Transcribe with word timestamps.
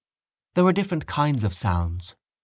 There 0.55 0.63
were 0.63 0.73
different 0.73 1.05
kinds 1.05 1.43
of 1.43 1.53
sounds. 1.53 2.15